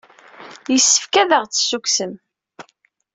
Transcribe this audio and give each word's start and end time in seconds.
Yessefk 0.71 1.13
ad 1.21 1.31
aɣ-d-tessukksem. 1.37 2.13